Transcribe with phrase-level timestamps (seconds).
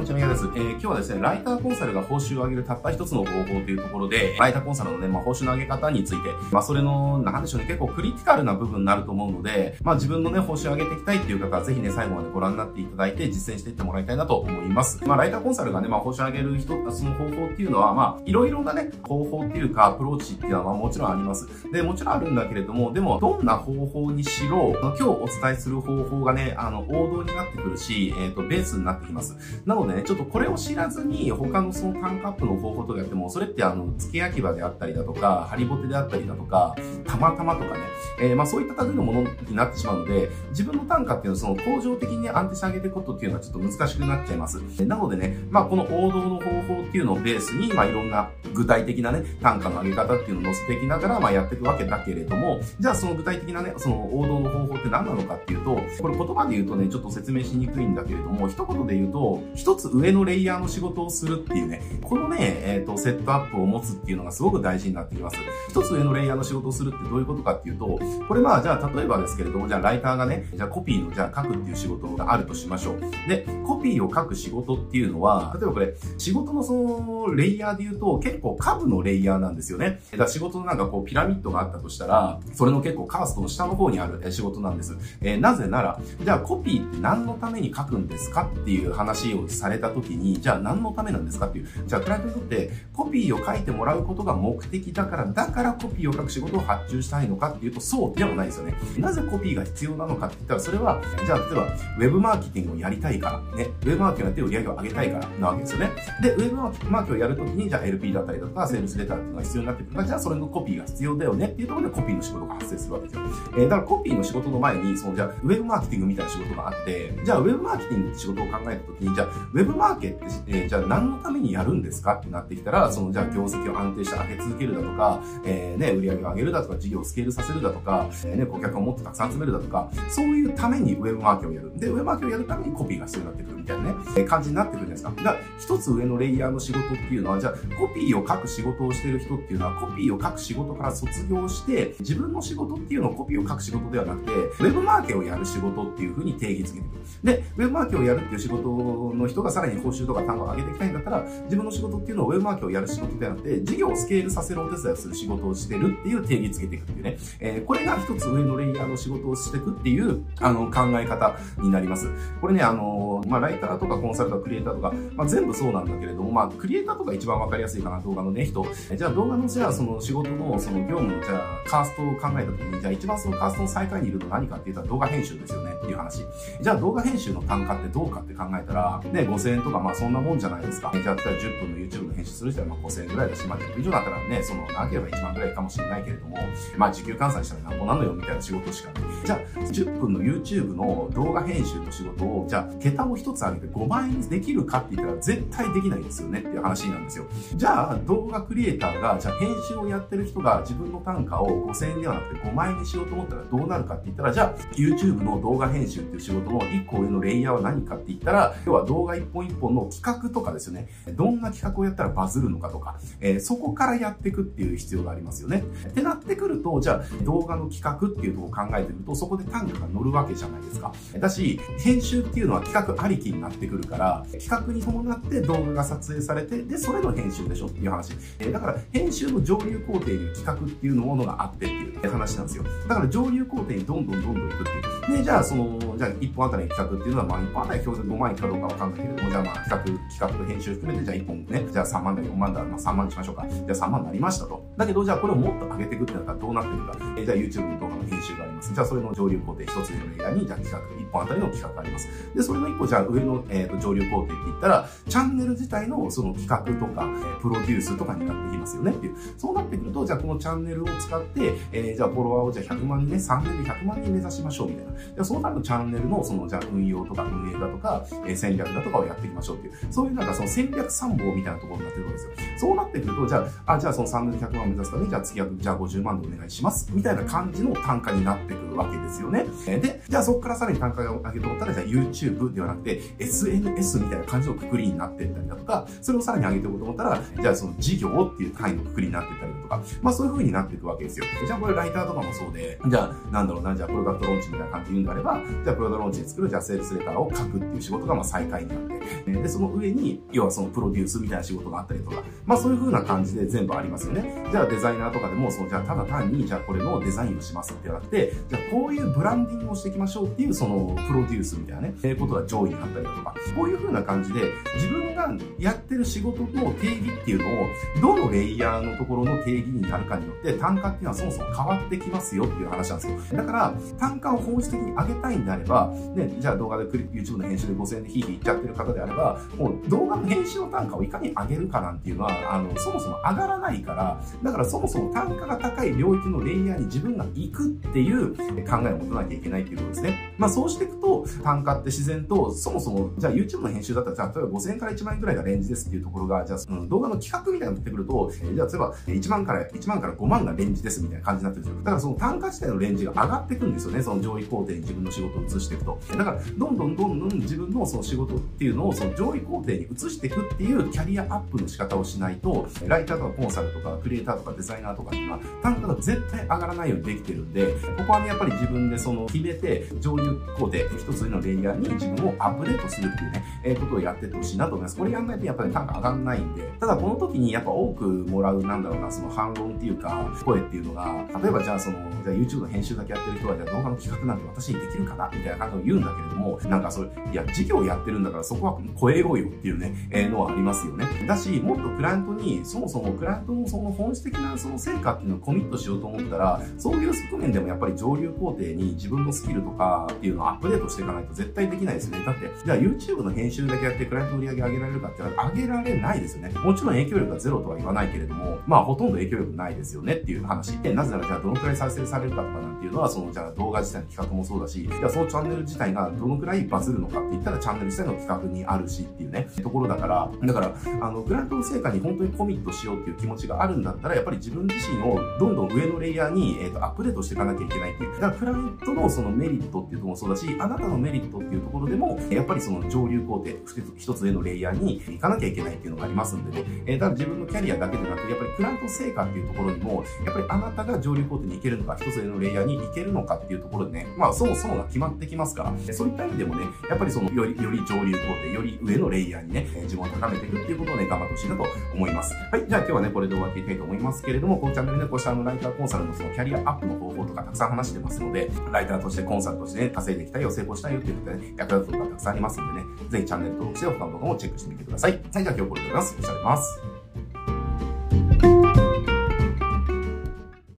[0.00, 0.46] こんにちは、宮です。
[0.46, 15.06] えー、今日はですね、ライターコンサルが報酬を上げるたった一つの方法というところで、ライターコンサルのね、まあ、報酬の上げ方について、まあ、それの、なんでしょうね、結構クリティカルな部分になると思うので、まあ、自分のね、報酬を上げていきたいっていう方は、ぜひね、最後までご覧になっていただいて、実践していってもらいたいなと思います。
[15.06, 21.46] まあ、ライターコンサルがね、まあ、報酬を上げる人、その方法っていうのは、まあ、いろいろなね、方法っていうか、アプローチっていうのは、まあ、もちろんあります。
[21.70, 29.36] で、もちろんあるんだけれども、でも、どんな方法にしろ、今日お伝えする方法がね、あの、王道になってくるし、えっ、ー、と、ベースになってきます。
[29.66, 37.80] なのでね、ちょっとこれを知らずに他のその単価アップの方法とかやっても、それってあの、付け焼き場であったりだとか、ハリボテであったりだとか、たまたまとかね、
[38.20, 44.60] えー、まあそういった類のものになってしまうので、自分の単価っていうのはその恒常的に安定してあげていくことっていうのはちょっと難しくなっちゃいます。
[44.84, 65.36] なのでね、まあこの王道の方法っていうのをベースに、まあいろんな具体的なね、単価の上げ方っていうのを載せていきながら、まあやっていくわけだけれども、じゃあその具体的なね、その王道の方法って何なのかっていうと、これ言葉で言うとね、ちょっと説明しにくいんだけれども、一言で言うと、一つつ上のレイヤーの仕事をするっていうね、このね、えっ、ー、と、セットアップを持つっていうのがすごく大事になってきます。
[65.68, 73.00] 一つ上のレイヤーの仕事をするってどういうことかっていうと、これまあ、じゃあ例えばですけれども、じゃあライターがね、じゃあコピーの、じゃあ書くっていう仕事があるとしましょう。
[73.28, 80.00] で、コピーを書く仕事っていうのは、例えばこれ、仕事のその、レイヤーで言うと、結構株のレイヤーなんですよね。
[80.12, 84.96] だから仕事のなんかこう、ピラミッドがあったとしたら、それの結構カーストの下の方にある仕事なんです。
[85.20, 91.68] えー、なぜなら、じゃあコピーって何のために書くんですかっていう話をされた時に、じゃあ何のためなんですかっていう。
[91.86, 98.74] じゃあクライアントにとってコピーを書いてもらうことが目的だから、だからコピーを書く仕事を発注したいのかっていうと、そうではないですよね。
[98.98, 105.90] なぜコピーが必要なのかって言ったら、それは、じゃあ例えば、ウェブマーケティングをやりたいから、ね、ウェブマーケティングをやって売り上げを上げたいからなわけですよね。
[106.22, 113.22] で、ウェブマーケティングをやるときに、じゃあ LP だったりだとか、セールスレターっていうのが必要になってくるから、じゃあそれのコピーが必要だよねっていうところでコピーの仕事が発生するわけですよ。
[113.56, 131.72] えー、だからコピーの仕事の前に、その、じゃあ、ウェブマーケティングみたいな仕事があって、じゃあ、ウェブマーケティングって仕事を考えたときに、じゃあ、ウェブウェブマーケって、えー、じゃあ何のためにやるんですかってなってきたら、その、じゃあ、業績を安定して上げ続けるだとか、えー、ね、売り上げを上げるだとか、事業をスケールさせるだとか、えー、ね、顧客をもっとたくさん集めるだとか、そういうためにウェブマーケをやる。
[131.76, 135.10] で、ウェブマーケをやるためにコピーが必要になってくるみたいなね、えー、感じになってくるじゃないですか。
[135.10, 147.00] だから、一つ上のレイヤーの仕事っていうのは、じゃあ、コピーを書く仕事をしてる人っていうのは、コピーを書く仕事から卒業して、自分の仕事っていうのをコピーを書く仕事ではなくて、ウェブマーケをやる仕事っていうふうに定義づけてくる。
[147.22, 157.18] で、ウェブマーケをやるっていう仕事の人がさらに報酬とか単価を上げていきたいんだったら、自分の仕事っていうのをウェブマーケをやる仕事ではなくて、事業をスケールさせるお手伝いをする仕事をしてるっていう定義づけていくっていうね。
[157.40, 162.10] えー、これが一つ上のレイヤーの仕事をしていくっていう、あの、考え方になります。
[162.40, 168.64] これね、あの、まあ、ライターとかコンサルとかクリエイターとか、まあ、全部そうなんだけれども、まあ、クリエイターとか一番わかりやすいかな、動画のね、人。
[168.96, 176.24] じゃあ動画のじゃあその仕事のその業務のじゃあカーストを考えた時に、じゃあ一番そのカーストの最下位にいると何かって言ったら動画編集ですよねっていう話。
[176.60, 180.90] じゃあ動画編集の単価ってどうかって考えたら、ね、5000円とかまあそんなもんじゃないですか。
[180.92, 186.36] じゃあ10分の YouTube の編集する人はまあ5000円ぐらいだし、まあ10分以上だったらね、その長ければ1万ぐらいかもしれないけれども、
[186.76, 189.02] まあ時給換算したら何ぼなのよみたいな仕事しかない。
[189.24, 197.26] じゃあ10分の YouTube の動画編集の仕事を、じゃあ桁を一つ上げて5万円できるかって言ったら絶対できないですよねっていう話なんですよ。
[197.54, 210.88] じゃあ動画クリエイターが、じゃあ編集をやってる人が自分の単価を5000円ではなくて5万円にしようと思ったらどうなるかって言ったら、じゃあ YouTube の動画編集っていう仕事の1個上のレイヤーは何かって言ったら、要は動画1本1本の企画とかですよね。
[211.14, 215.64] どんな企画をやったらバズるのかとか、えー、そこからやっていくっていう必要がありますよね。
[215.88, 220.92] ってなってくると、じゃあ動画の企画っていうとこを考えてると、そこで単価が乗るわけじゃないですか。
[221.18, 228.12] だし、編集っていうのは企画ありきになってくるから、企画に伴って動画が撮影されて、で、それの編集でしょっていう話。
[228.38, 232.64] えー、だから編集の上流工程に企画っていうものがあってっていう話なんですよ。
[232.88, 234.64] だから上流工程にどんどんどんどん行くっ
[235.04, 235.18] ていう。
[235.18, 243.46] で、じゃあその、じゃあ1本あたりの企画っていうのは、まあ1本あたり標準5万円かどうかわかんないけど、じゃあまあ企画、企画と編集含めて、じゃあ1本ね、じゃあ3万だ4万だ、まあ3万にしましょうか。
[243.48, 244.64] じゃあ3万になりましたと。
[244.76, 246.96] だけど、じゃあこれをもっと上げていくってなったらどうなってるか。
[247.18, 248.74] えー、じゃあ YouTube の動画の編集がます。
[248.74, 252.08] じゃあそれの上流工程1つ目のレイヤーに、じゃあ企画、1本あたりの企画があります。
[252.34, 257.08] で、それの1個、じゃあ上の、えー、と上流工程って言ったら、チャンネル自体のその企画とか、
[257.40, 259.16] プロデュースとかになってきますよねっていう。
[259.36, 264.92] そうなってくると、じゃあこのチャンネルを使って、えー、じゃあフォロワーをじゃあ100万人ね、3年で100万人目指しましょうみたいな。
[265.16, 269.74] でそのためのチャンネルのその、じゃあ運用とか運営だとか、えー、戦略だとかをやっていきましょうっていう。
[269.90, 272.32] そういうなんかその戦略参謀みたいなところになってるわけですよ。
[272.58, 276.90] そうなってくると、じゃあ、あ、じゃあその3年で100万目指すために、じゃあ次はじゃあ50万でお願いします。
[276.92, 278.49] みたいな感じの単価になって
[278.80, 279.46] わけですよね。
[279.66, 291.26] で、じゃあそこからさらに単価を上げようと思ったら、じゃあ YouTube ではなくて SNS みたいな感じのくくりになってったりだとか、それをさらに上げておこうと思ったら、じゃあその事業っていう単位のくくりになってったりだとか、まあそういう風になっていくわけですよ。
[291.46, 304.44] じゃあこれライターとかもそうで、じゃあなんだろうな、じゃあプロダクトローンチみたいな感じで言うんであれば、じゃあプロダクトローンチで作る、じゃあセールスレターを書くっていう仕事がまあ最下位になって、で、その上に、要はそのプロデュースみたいな仕事があったりとか、まあそういう風な感じで全部ありますよね。
[304.50, 314.42] じゃあデザイナーとかでも、そのじゃあただ単に、じゃあこれのデザインをしますってなくて、じゃあこういうブランディングをしていきましょうっていう、そのプロデュースみたいなね、えー、ことが上位にあったりだとか、こういう風な感じで、
[314.74, 323.38] 自分がやってる仕事の定義っていうのを、どのレイヤーのところの定義になるかによって、単価っていうのはそもそも変わってきますよっていう話なんですよ。
[323.38, 340.34] だから、単価を本質的に上げたいんであれば、ね、じゃあ動画で YouTube の編集で5000円でヒーヒーいっちゃってる方であれば、もう動画の編集の単価をいかに上げるかなんていうのは、あの、そもそも上がらないから、だからそもそも単価が高い領域のレイヤーに自分が行くっていう考えを持たなきゃいけないっていうことですね。
[340.36, 351.84] まあそうしていくと、単価って自然と、そもそも、じゃあ YouTube の編集だったら、例えば5000から1万円くらいがレンジですっていうところが、じゃあ、うん、動画の企画みたいになのが出てくると、えー、じゃあ例えば1万から、1万から5万がレンジですみたいな感じになってるんですよ。
[351.84, 354.02] だからその単価自体のレンジが上がっていくんですよね。
[354.02, 355.98] その上位工程に自分の仕事を移していくと。
[356.16, 374.96] だから、どんどんどんどん自分のその仕事っていうのをその上位工程に移していくっていうキャリアアップの仕方をしないと、ライターとかコンサルとかクリエイターとかデザイナーとかっていうのは単価が絶対上がらないようにできてるんで、ここはね、やっぱり自分でその決めて、上流工程、一つのレイヤーに自分をアップデートするっていうね、えー、ことをやってってほしいなと思います。
[374.96, 391.04] これやんないとやっぱり単価上がんないんで、ただこの時にやっぱ多くもらう、なんだろうな、その反論っていうか、声っていうのが、例えばじゃあその、じゃあ YouTube の編集だけやってる人は、じゃあ動画の企画なんて私にできるかなみたいな感じを言うんだけれども、なんかそれ、いや、事業やってるんだからそこは超えようよっていうね、えー、のはありますよね。
[391.26, 402.24] だし、もっとクライアントに、そもそもクライアントのその本質的なその成果っていうのをコミットしようと思ったら、そういう側面でもやっぱり上流工程に自分のスキルとかっていうのをアップデートしていかないと絶対できないですよね。
[402.24, 406.50] だって、じゃあ YouTube の編集だけやってクライアント売り上げ上げられるかって言ったら上げられないですよね。
[406.50, 428.19] もちろん影響力がゼロとは言わないけれども、まあほとんど影響力ないですよねっていう話で、なぜならじゃあどのくらい再生されるかとかなんていうのは、そのじゃあ動画自体の企画もそうだし、じゃあそのチャンネル自体がどのくらいバズるのかって言ったらチャンネル自体の企画にあるしっていうね、ところだから、だから、あの、クライアントの成果に本当にコミットしようっていう気持ちがあるんだったら、やっぱり自分自身をどんどん上のレイヤーに、えーと、アップデートしていかなきゃいけないっていう。
[428.20, 433.50] だからクライアントのそのメリットっていうところもそうだし、あなたのメリットっていうところでも、やっぱりその上流工程、
[433.96, 451.64] 一つ上のレイヤーに行かなきゃいけないっていうのがありますんでね、えー、だから自分のキャリアだけでなく、やっぱりクラント成果っていうところにも、やっぱりあなたが上流工程に行けるのか、一つ上のレイヤーに行けるのかっていうところでね、まあそもそもが決まってきますから、そういった意味でもね、やっぱりそのより、より上流工程、より上のレイヤーにね、自分を高めていくっていうことをね、頑張ってほしいなと
[451.94, 452.34] 思います。
[452.50, 465.12] はい、じゃあ今日はね、これで終わっていきたいと思いますけれども、このチャンネルでこうしたあのライターコンサルのそのキャリアアップの方法とかたくさん話してますので、ライターとしてコンサルとしてね、稼いでいきたいよ、成功したいよっていうことでね、役立つことがたくさんありますんでね、ぜひチャンネル登録して他の動画もチェックしてみてください。
[465.12, 466.16] はい、じゃあ今日これでございます。
[466.18, 466.89] おしゃれます。